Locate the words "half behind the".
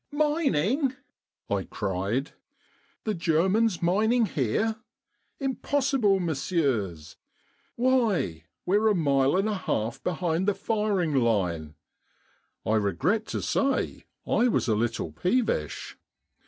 9.53-10.55